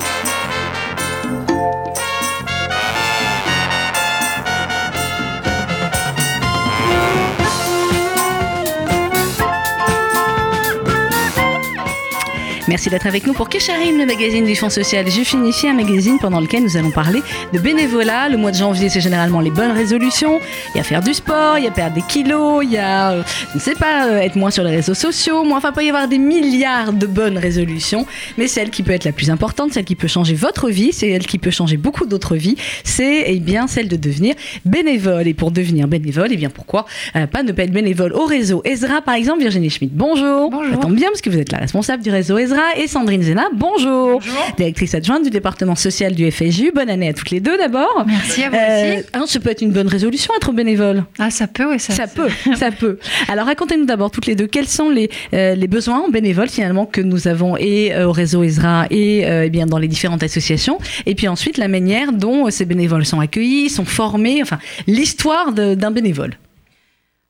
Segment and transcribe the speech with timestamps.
[0.00, 0.27] Bye.
[12.68, 16.18] Merci d'être avec nous pour Kesharim, le magazine du Fonds social Je finis un magazine
[16.20, 17.22] pendant lequel nous allons parler
[17.54, 18.28] de bénévolat.
[18.28, 20.38] Le mois de janvier, c'est généralement les bonnes résolutions.
[20.74, 23.12] Il y a faire du sport, il y a perdre des kilos, il y a,
[23.12, 25.46] euh, je ne sais pas, euh, être moins sur les réseaux sociaux.
[25.50, 28.04] Enfin, il peut y avoir des milliards de bonnes résolutions,
[28.36, 31.26] mais celle qui peut être la plus importante, celle qui peut changer votre vie, celle
[31.26, 34.34] qui peut changer beaucoup d'autres vies, c'est eh bien celle de devenir
[34.66, 35.26] bénévole.
[35.26, 36.84] Et pour devenir bénévole, eh bien pourquoi
[37.16, 39.94] euh, pas ne pas être bénévole au réseau Ezra, par exemple, Virginie Schmidt.
[39.96, 40.50] Bonjour.
[40.50, 40.74] Bonjour.
[40.74, 43.44] Ça tombe bien parce que vous êtes la responsable du réseau Ezra et Sandrine Zena.
[43.54, 44.20] Bonjour.
[44.56, 46.72] Directrice adjointe du département social du FSU.
[46.74, 48.04] Bonne année à toutes les deux d'abord.
[48.06, 49.06] Merci à vous aussi.
[49.12, 51.04] alors, ça peut être une bonne résolution être bénévole.
[51.18, 52.98] Ah, ça peut, oui, ça, Ça peut, ça peut.
[53.28, 56.86] Alors racontez-nous d'abord toutes les deux quels sont les, euh, les besoins en bénévoles finalement
[56.86, 60.22] que nous avons et euh, au réseau Ezra et, euh, eh bien dans les différentes
[60.22, 60.78] associations.
[61.06, 65.52] Et puis ensuite la manière dont euh, ces bénévoles sont accueillis, sont formés, enfin l'histoire
[65.52, 66.34] d'un bénévole.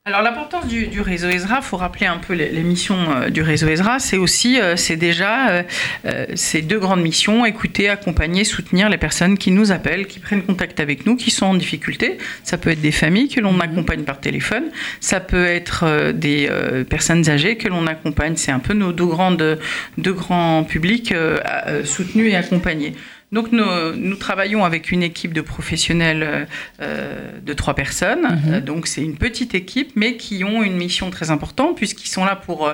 [0.05, 3.29] Alors l'importance du, du réseau Ezra, il faut rappeler un peu les, les missions euh,
[3.29, 5.49] du réseau Ezra, c'est aussi, euh, c'est déjà
[6.05, 10.41] euh, ces deux grandes missions, écouter, accompagner, soutenir les personnes qui nous appellent, qui prennent
[10.41, 12.17] contact avec nous, qui sont en difficulté.
[12.43, 16.49] Ça peut être des familles que l'on accompagne par téléphone, ça peut être des
[16.89, 18.35] personnes âgées que l'on accompagne.
[18.35, 19.59] C'est un peu nos deux, grandes,
[19.97, 21.13] deux grands publics
[21.83, 22.95] soutenus et accompagnés.
[23.31, 23.63] Donc nous,
[23.95, 26.45] nous travaillons avec une équipe de professionnels euh,
[26.81, 28.41] euh, de trois personnes.
[28.47, 32.25] Euh, donc c'est une petite équipe, mais qui ont une mission très importante puisqu'ils sont
[32.25, 32.73] là pour euh,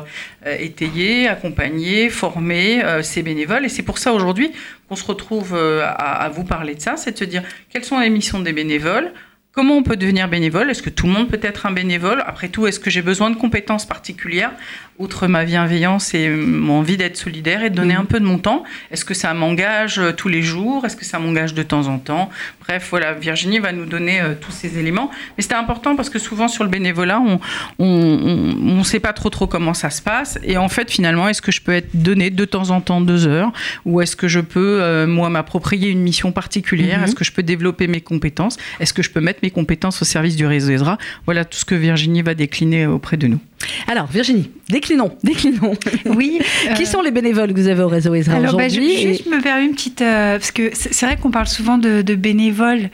[0.59, 3.65] étayer, accompagner, former euh, ces bénévoles.
[3.65, 4.51] Et c'est pour ça aujourd'hui
[4.87, 7.99] qu'on se retrouve à, à vous parler de ça, c'est de se dire quelles sont
[7.99, 9.11] les missions des bénévoles?
[9.51, 10.69] Comment on peut devenir bénévole?
[10.69, 12.21] Est-ce que tout le monde peut être un bénévole?
[12.27, 14.51] Après tout, est-ce que j'ai besoin de compétences particulières?
[14.97, 18.37] Outre ma bienveillance et mon envie d'être solidaire et de donner un peu de mon
[18.37, 20.85] temps, est-ce que ça m'engage euh, tous les jours?
[20.85, 22.29] Est-ce que ça m'engage de temps en temps?
[22.61, 25.11] Bref, voilà, Virginie va nous donner euh, tous ces éléments.
[25.37, 27.39] Mais c'était important parce que souvent sur le bénévolat, on
[27.77, 30.39] ne sait pas trop trop comment ça se passe.
[30.43, 33.27] Et en fait, finalement, est-ce que je peux être donné de temps en temps deux
[33.27, 33.51] heures?
[33.83, 37.03] Ou est-ce que je peux, euh, moi, m'approprier une mission particulière?
[37.03, 38.55] Est-ce que je peux développer mes compétences?
[38.79, 40.97] Est-ce que je peux mettre mes compétences au service du réseau Ezra?
[41.25, 43.39] Voilà tout ce que Virginie va décliner auprès de nous.
[43.87, 44.51] Alors Virginie,
[44.87, 45.73] déclinons, déclinons.
[46.05, 46.39] Oui.
[46.75, 49.07] Qui euh, sont les bénévoles que vous avez au réseau Ezra Alors, bah, je je-
[49.07, 50.01] juste me permets une petite.
[50.01, 52.89] euh, parce que c'est vrai qu'on parle souvent de, de bénévoles.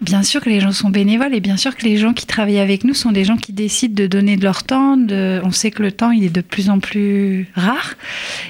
[0.00, 2.58] Bien sûr que les gens sont bénévoles et bien sûr que les gens qui travaillent
[2.58, 4.96] avec nous sont des gens qui décident de donner de leur temps.
[4.96, 7.94] De, on sait que le temps, il est de plus en plus rare.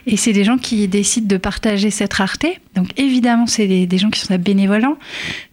[0.06, 2.58] Et c'est des gens qui décident de partager cette rareté.
[2.74, 4.96] Donc évidemment, c'est des, des gens qui sont bénévolents.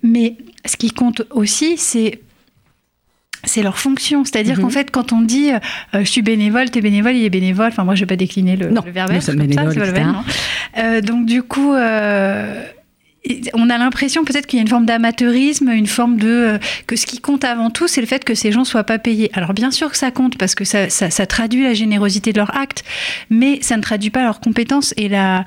[0.02, 0.36] Mais
[0.66, 2.22] ce qui compte aussi, c'est
[3.50, 4.24] c'est leur fonction.
[4.24, 4.64] C'est-à-dire Mhm.
[4.64, 5.60] qu'en fait, quand on dit euh,
[5.94, 8.70] je suis bénévole, t'es bénévole, il est bénévole, enfin moi je vais pas décliner le,
[8.70, 10.04] Non, le verbe comme ça, bénévoles, c'est pas le etc.
[10.06, 10.24] verbe, non.
[10.78, 12.64] Euh, donc du coup, euh,
[13.54, 16.96] on a l'impression peut-être qu'il y a une forme d'amateurisme, une forme de euh, que
[16.96, 19.30] ce qui compte avant tout, c'est le fait que ces gens soient pas payés.
[19.34, 22.38] Alors bien sûr que ça compte parce que ça, ça, ça traduit la générosité de
[22.38, 22.84] leur acte,
[23.30, 25.44] mais ça ne traduit pas leurs compétences et la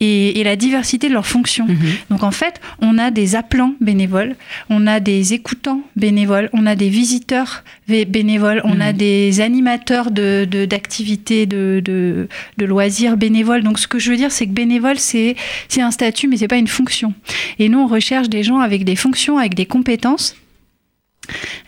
[0.00, 1.66] et, et la diversité de leurs fonctions.
[1.66, 1.76] Mhm.
[2.10, 4.36] Donc en fait, on a des appelants bénévoles,
[4.68, 10.46] on a des écoutants bénévoles, on a des visiteurs bénévoles, on a des animateurs de-
[10.66, 13.62] d'activités de, de, de loisirs bénévoles.
[13.62, 15.36] Donc ce que je veux dire, c'est que bénévole, c'est
[15.68, 17.14] c'est un statut, mais c'est pas une fonction.
[17.58, 20.36] Et nous, on recherche des gens avec des fonctions, avec des compétences.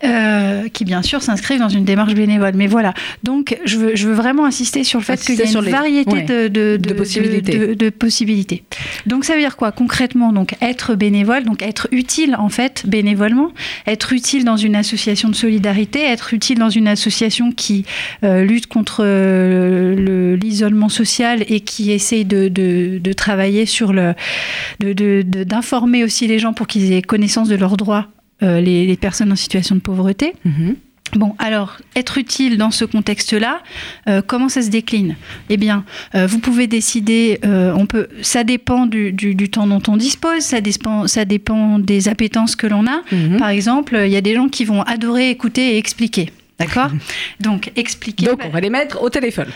[0.04, 2.52] Euh, qui bien sûr s'inscrivent dans une démarche bénévole.
[2.54, 5.50] Mais voilà, donc je veux, je veux vraiment insister sur le fait qu'il y a
[5.50, 7.58] une les- variété ouais, de, de, de possibilités.
[7.58, 8.62] de- de possibilités.
[9.06, 9.72] Donc ça veut dire quoi?
[9.72, 13.50] Concrètement Donc être bénévole, donc être utile en fait bénévolement,
[13.86, 17.84] être utile dans une association de solidarité, être utile dans une association qui
[18.24, 22.48] euh, lutte contre euh, le- l'isolement social et qui essaye de,
[23.16, 24.14] travailler sur le,
[24.82, 28.06] d'informer aussi les gens pour qu'ils aient connaissance de leurs droits,
[28.42, 30.32] euh, les, les personnes en situation de pauvreté.
[30.44, 30.76] Mhm.
[31.14, 33.62] Bon, alors, être utile dans ce contexte-là,
[34.08, 35.16] euh, comment ça se décline?
[35.48, 39.66] Eh bien, euh, vous pouvez décider, euh, on peut, ça dépend du, du- du temps
[39.66, 43.00] dont on dispose, ça dépend, ça dépend des appétences que l'on a.
[43.10, 43.38] Mhm.
[43.38, 46.30] Par exemple, il y a des gens qui vont adorer écouter et expliquer.
[46.58, 46.90] D'accord?
[47.40, 49.48] Donc, expliquer Donc bah, on va les mettre au téléphone.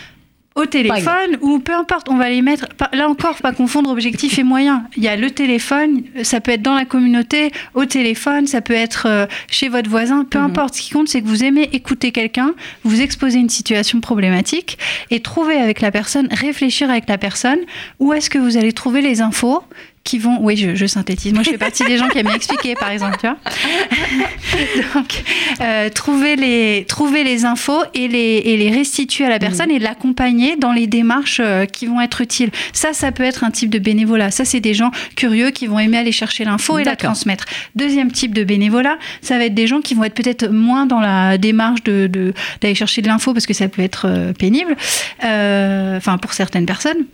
[0.55, 2.67] Au téléphone ou peu importe, on va les mettre.
[2.93, 4.85] Là encore, pas confondre objectif et moyen.
[4.97, 8.75] Il y a le téléphone, ça peut être dans la communauté, au téléphone, ça peut
[8.75, 10.45] être euh, chez votre voisin, peu Mhm.
[10.47, 10.75] importe.
[10.75, 12.55] Ce qui compte, c'est que vous aimez écouter quelqu'un,
[12.85, 14.79] vous exposer une situation problématique
[15.11, 17.59] et trouver avec la personne, réfléchir avec la personne
[17.99, 19.63] où est-ce que vous allez trouver les infos
[20.05, 20.39] qui vont.
[20.41, 21.33] Oui, je, je, synthétise.
[21.33, 23.19] Moi, je fais partie des gens qui aiment expliquer, par exemple.
[23.21, 23.37] Tu vois
[24.95, 25.23] Donc,
[25.61, 29.77] euh, trouver, les, trouver les infos et les, et les restituer à la personne mmh.
[29.77, 32.51] et l'accompagner dans les démarches euh, qui vont être utiles.
[32.73, 34.31] Ça, ça peut être un type de bénévolat.
[34.31, 37.45] Ça, c'est des gens curieux qui vont aimer aller chercher l'info et la transmettre.
[37.77, 41.01] Deuxième type de bénévolat, ça va être des gens qui vont être peut-être moins dans
[41.01, 44.77] la démarche d'aller de, d'aller chercher de l'info parce que ça peut être euh, pénible,
[45.21, 47.07] enfin pour certaines personnes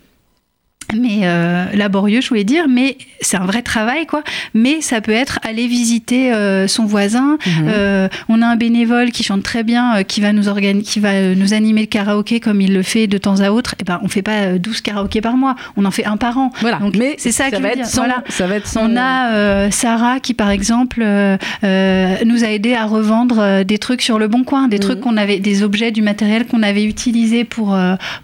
[0.97, 4.23] mais euh, laborieux, je voulais dire, mais c'est un vrai travail, quoi.
[4.55, 7.39] Mais ça peut être aller visiter euh, son voisin.
[7.47, 7.67] Mhm.
[7.69, 11.35] Euh, on a un bénévole qui chante très bien, qui va nous organiser, qui va
[11.35, 13.75] nous animer le karaoké comme il le fait de temps à autre.
[13.75, 16.39] Et eh ben, on fait pas 12 karaokés par mois, on en fait un par
[16.39, 16.53] an.
[16.61, 16.79] Voilà.
[16.79, 18.25] Donc, mais c'est ça, qui va être son, voilà.
[18.29, 18.81] ça va être son...
[18.81, 24.29] On a Sarah qui, par exemple, nous a aidé à revendre des trucs sur le
[24.29, 24.83] bon coin, des mhm.
[24.83, 27.79] trucs qu'on avait, des objets, du matériel qu'on avait utilisé pour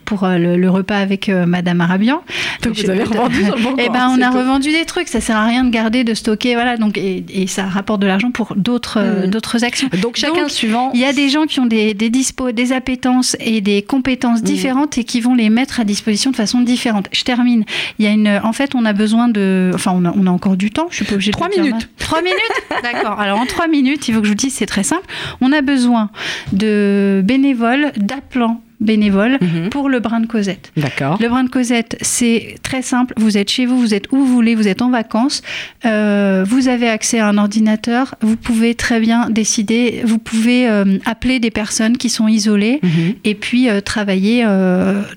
[0.05, 2.23] pour le, le, repas avec Madame Arabian.
[2.63, 5.09] Donc vous avez revendu sur le bon Eh ben, on a revendu des trucs.
[5.09, 6.77] Ça sert à rien de garder, de stocker, voilà.
[6.77, 9.31] Donc et, et ça rapporte de l'argent pour d'autres hmm.
[9.31, 9.89] d'autres actions.
[10.01, 10.91] Donc chacun suivant.
[10.95, 14.41] Il y a des gens qui ont des, des dispos, des appétences et des compétences
[14.41, 14.45] hmm.
[14.45, 17.09] différentes et qui vont les mettre à disposition de façon différente.
[17.13, 17.65] Je termine.
[17.99, 18.41] Il y a une.
[18.43, 19.71] En fait, on a besoin de.
[19.75, 20.87] Enfin, on a, on a encore du temps.
[20.91, 21.33] Je suis pas obligée.
[21.33, 21.89] Trois minutes.
[21.99, 22.41] Trois minutes?
[22.83, 23.21] D'accord.
[23.21, 25.07] Alors en trois minutes, il faut que je vous dise, c'est très simple.
[25.41, 26.11] On a besoin
[26.53, 29.71] de bénévoles, d'appelants bénévole mhm.
[29.71, 30.71] pour le brin de Cosette.
[30.77, 31.19] D'accord.
[31.21, 33.15] Le brin de Cosette, c'est très simple.
[33.17, 35.43] Vous êtes chez vous, vous êtes où vous voulez, vous êtes en vacances,
[35.85, 40.99] euh, vous avez accès à un ordinateur, vous pouvez très bien décider, vous pouvez euh,
[41.05, 43.15] appeler des personnes qui sont isolées mhm.
[43.25, 44.45] et puis euh, travailler.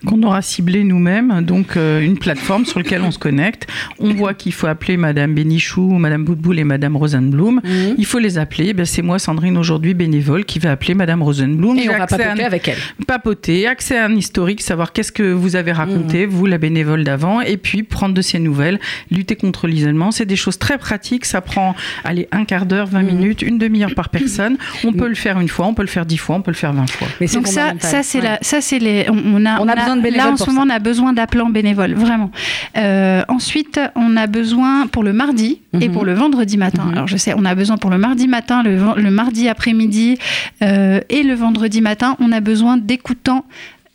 [0.05, 3.67] Qu'on aura ciblé nous-mêmes, donc une plateforme sur laquelle on se connecte.
[3.99, 7.61] On voit qu'il faut appeler Madame Bénichou, Madame Boutboul et Madame Rosenblum.
[7.63, 7.95] Mhm.
[7.97, 8.73] Il faut les appeler.
[8.73, 11.77] Ben, c'est moi, Sandrine, aujourd'hui bénévole, qui va appeler Madame Rosenblum.
[11.77, 12.77] Et on va papoter avec elle.
[13.05, 16.29] Papoter accès à un historique, savoir qu'est-ce que vous avez raconté, mmh.
[16.29, 20.11] vous, la bénévole d'avant, et puis prendre de ces nouvelles, lutter contre l'isolement.
[20.11, 21.25] C'est des choses très pratiques.
[21.25, 23.05] Ça prend, allez, un quart d'heure, 20 mmh.
[23.05, 24.57] minutes, une demi-heure par personne.
[24.83, 26.55] On peut le faire une fois, on peut le faire dix fois, on peut le
[26.55, 27.07] faire vingt fois.
[27.19, 30.01] Mais Donc ça, ça c'est la, ça c'est les, on, a, on a, besoin de
[30.01, 30.25] bénévoles.
[30.25, 32.31] Là en ce moment, on a besoin d'appelants bénévoles, vraiment.
[32.77, 35.91] Euh, ensuite, on a besoin pour le mardi et mmh.
[35.91, 36.89] pour le vendredi matin.
[36.91, 40.17] Alors je sais, on a besoin pour le mardi matin, le, le mardi après-midi
[40.61, 43.47] euh, et le vendredi matin, on a besoin d'écoutants temps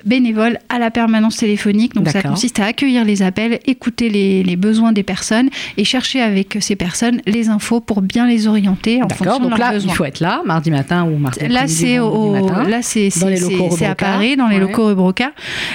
[0.05, 1.95] bénévole à la permanence téléphonique.
[1.95, 6.59] Donc ça consiste à accueillir les appels, écouter les, besoins des personnes et chercher avec
[6.61, 9.91] ces personnes les infos pour bien les orienter en fonction donc de leurs là, Il
[9.91, 13.11] faut être là mardi matin ou mardi Là c'est là c'est
[13.87, 15.33] à Paris dans les locaux Rebroca.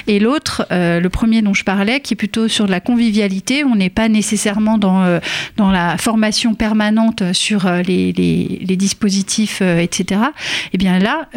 [0.07, 3.63] Et l'autre, euh, le premier dont je parlais, qui est plutôt sur de la convivialité.
[3.63, 5.19] On n'est pas nécessairement dans euh,
[5.57, 10.21] dans la formation permanente sur euh, les, les, les dispositifs, etc.
[10.67, 11.27] Et eh bien là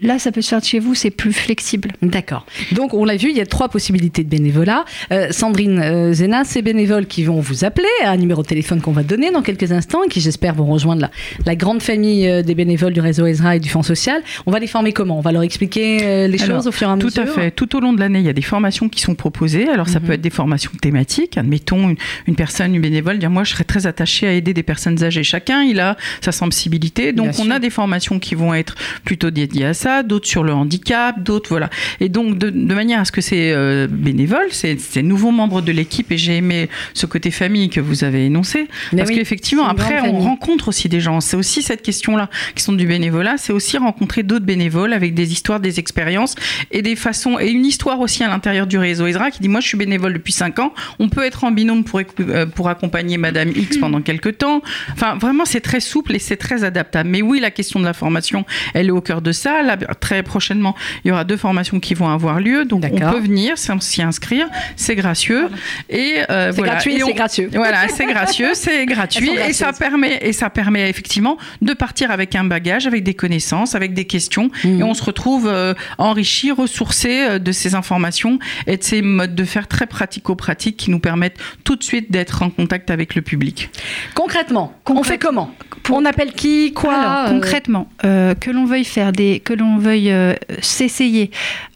[0.00, 1.92] là ça peut se faire de chez vous, c'est plus flexible.
[2.14, 2.46] D'accord.
[2.70, 4.84] Donc, on l'a vu, il y a trois possibilités de bénévolat.
[5.10, 8.80] Euh, Sandrine euh, Zena, ces bénévoles qui vont vous appeler à un numéro de téléphone
[8.80, 11.08] qu'on va donner dans quelques instants et qui, j'espère, vont rejoindre
[11.44, 14.22] la, grande famille euh, des bénévoles du réseau Ezra et du Fonds social.
[14.46, 15.18] On va les former comment?
[15.18, 17.50] On va leur expliquer les choses au fur et à mesure Tout à fait.
[17.50, 19.68] Tout au long de l'année, il y a des formations qui sont proposées.
[19.68, 20.06] Alors, ça mhm.
[20.06, 21.36] peut être des formations thématiques.
[21.36, 21.96] Admettons,
[22.28, 25.24] une, personne, une bénévole, dire Moi, je serais très attachée à aider des personnes âgées.
[25.24, 27.12] Chacun, il a sa sensibilité.
[27.12, 30.52] Donc, on a des formations qui vont être plutôt dédiées à ça, d'autres sur le
[30.52, 31.70] handicap, d'autres, voilà.
[32.03, 36.10] Et donc, de, manière à ce que ces euh, bénévoles, ces, nouveaux membres de l'équipe,
[36.12, 40.68] et j'ai aimé ce côté famille que vous avez énoncé, parce qu'effectivement, après, on rencontre
[40.68, 41.20] aussi des gens.
[41.20, 45.32] C'est aussi cette question-là, qui sont du bénévolat, c'est aussi rencontrer d'autres bénévoles avec des
[45.32, 46.34] histoires, des expériences
[46.70, 49.60] et des façons, et une histoire aussi à l'intérieur du réseau Ezra qui dit Moi,
[49.60, 53.18] je suis bénévole depuis 5 ans, on peut être en binôme pour, euh, pour accompagner
[53.18, 54.62] Madame X pendant quelques temps.
[54.92, 57.08] Enfin, vraiment, c'est très souple et c'est très adaptable.
[57.10, 59.62] Mais oui, la question de la formation, elle est au cœur de ça.
[59.62, 60.74] Là, très prochainement,
[61.04, 62.64] il y aura deux formations qui vont avoir lieu.
[62.64, 65.48] Donc on peut venir s'y inscrire, c'est gracieux.
[65.88, 67.50] Et euh, c'est gratuit, c'est gracieux.
[67.54, 69.30] Voilà, c'est gracieux, c'est gratuit.
[69.48, 73.74] Et ça permet et ça permet effectivement de partir avec un bagage, avec des connaissances,
[73.74, 74.50] avec des questions.
[74.64, 74.80] Mmh.
[74.80, 79.34] et on se retrouve euh, enrichi, ressourcé euh, de ces informations et de ces modes
[79.34, 83.22] de faire très pratico-pratiques qui nous permettent tout de suite d'être en contact avec le
[83.22, 83.70] public.
[84.14, 85.54] Concrètement, on fait comment
[85.90, 90.12] On appelle qui Quoi Concrètement, que l'on veuille faire des, que l'on veuille
[90.60, 91.30] s'essayer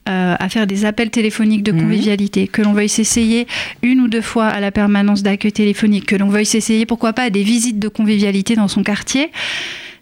[0.08, 1.82] euh, à faire des appels téléphoniques de mhm.
[1.82, 3.46] convivialité, que l'on veuille s'essayer
[3.82, 7.24] une ou deux fois à la permanence d'accueil téléphonique, que l'on veuille s'essayer, pourquoi pas,
[7.24, 9.30] à des visites de convivialité dans son quartier.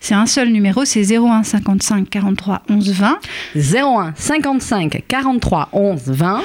[0.00, 3.18] C'est un seul numéro, c'est 01 55 43 11 20.
[3.56, 6.42] 01 55 43 11 20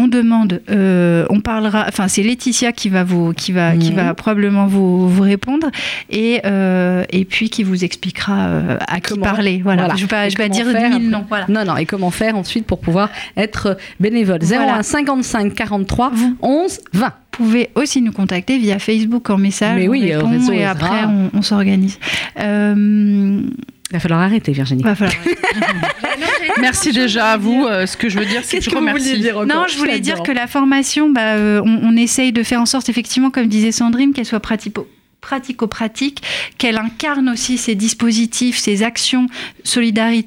[0.00, 4.14] on demande, euh, on parlera, enfin c'est Laetitia qui va vous, qui va, qui va
[4.14, 5.68] probablement vous, vous répondre
[6.08, 9.60] et euh, et puis qui vous expliquera euh, à qui parler.
[9.62, 9.94] Voilà.
[9.96, 11.26] Je vais pas, je vais dire mille noms.
[11.48, 11.76] Non non.
[11.76, 14.38] Et comment faire ensuite pour pouvoir être bénévole?
[14.42, 17.12] 01 55 43 11 20.
[17.30, 19.78] pouvez aussi nous contacter via Facebook en message.
[19.78, 21.98] Mais oui, on répond, et après on, on s'organise.
[22.38, 23.42] Euh,
[23.90, 24.82] Il va falloir arrêter, Virginie.
[24.84, 25.16] va falloir-
[26.60, 27.66] Merci déjà à vous.
[27.68, 29.20] Euh, ce que je veux dire, c'est que je remercie.
[29.46, 32.66] Non, je voulais dire que la formation, bah, euh, on, on essaye de faire en
[32.66, 34.86] sorte, effectivement, comme disait Sandrine, qu'elle soit pratico
[35.20, 36.22] pratico-pratique,
[36.58, 39.26] qu'elle incarne aussi ces dispositifs, ces actions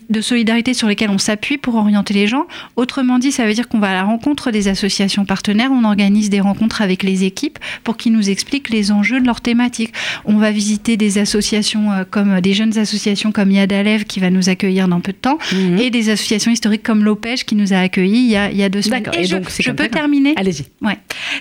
[0.10, 2.46] de solidarité sur lesquelles on s'appuie pour orienter les gens.
[2.76, 6.30] Autrement dit, ça veut dire qu'on va à la rencontre des associations partenaires, on organise
[6.30, 9.94] des rencontres avec les équipes pour qu'ils nous expliquent les enjeux de leur thématique.
[10.26, 14.30] On va visiter des associations euh, comme des jeunes associations comme Yad Alev qui va
[14.30, 15.78] nous accueillir dans peu de temps Mhm.
[15.80, 18.64] et des associations historiques comme l'Opège qui nous a accueillis il y a, il y
[18.64, 19.04] a deux semaines.
[19.14, 20.64] Et, et je, donc, je peux terminer Allez-y,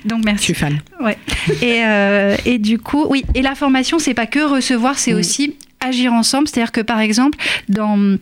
[0.05, 0.45] Donc je merci.
[0.45, 0.81] suis fan.
[1.01, 1.17] Ouais.
[1.61, 3.25] Et, euh, et du coup, oui.
[3.35, 5.19] Et la formation, c'est pas que recevoir, c'est Mm.
[5.19, 6.49] aussi agir ensemble.
[6.49, 8.17] C'est-à-dire que par exemple, dans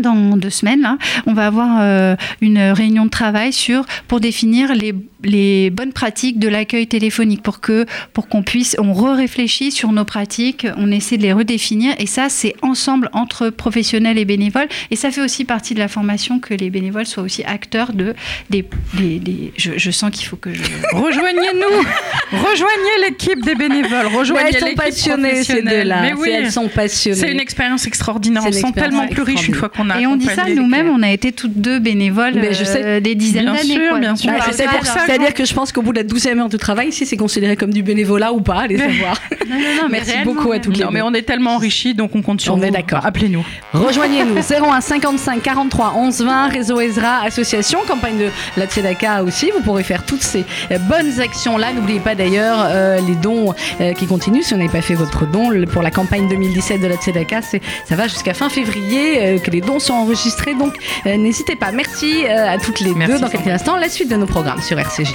[0.00, 0.96] dans deux semaines, là,
[1.26, 6.38] on va avoir euh, une réunion de travail sur pour définir les, les bonnes pratiques
[6.38, 7.84] de l'accueil téléphonique pour que
[8.14, 12.28] pour qu'on puisse on re-réfléchit sur nos pratiques, on essaie de les redéfinir et ça
[12.30, 16.54] c'est ensemble entre professionnels et bénévoles et ça fait aussi partie de la formation que
[16.54, 18.14] les bénévoles soient aussi acteurs de
[18.48, 20.62] des, des- des- je, je sens qu'il faut que je
[20.94, 21.84] Rejoignez-nous
[22.32, 26.02] Rejoignez l'équipe des bénévoles Mais Rejoignez elles sont passionnées, ces deux-là.
[26.02, 27.16] Mais oui, C'est- Elles sont passionnées.
[27.18, 28.42] c'est une expérience extraordinaire.
[28.46, 30.88] On sent expérience tellement plus riche une fois qu'on a Et on dit ça nous-mêmes,
[30.88, 33.00] on a été toutes deux bénévoles Mais je euh, sais.
[33.00, 33.74] des dizaines Bien d'années.
[33.74, 34.30] sûr, bien sûr.
[34.32, 34.92] on Bah, d'argent.
[35.06, 37.56] C'est-à-dire que je pense qu'au bout de la douzième heure de travail, ici, c'est considéré
[37.56, 39.20] comme du bénévolat ou pas, allez savoir.
[39.50, 42.14] Non, non, non, Merci beaucoup à toutes les Non, mais on est tellement enrichis, donc
[42.14, 42.64] on compte sur On vous.
[42.64, 43.04] est d'accord.
[43.04, 43.44] Appelez-nous.
[43.72, 49.60] Rejoignez-nous 01 55 43 11 20 réseau Ezra association campagne de la Tzedaka aussi vous
[49.62, 53.94] pourrez faire toutes ces euh, bonnes actions là n'oubliez pas d'ailleurs euh, les dons euh,
[53.94, 56.86] qui continuent si vous n'avez pas fait votre don le- pour la campagne 2017 de
[56.86, 60.54] la Tzedaka ça va jusqu'à fin février euh, que les dons sont enregistrés.
[60.54, 60.74] Donc
[61.06, 61.72] n'hésitez pas.
[61.72, 63.76] Merci à toutes les Merci, deux dans quelques instants.
[63.76, 65.14] La suite de nos programmes sur RCJ